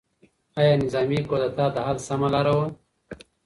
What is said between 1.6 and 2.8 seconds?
د حل سمه لاره وه؟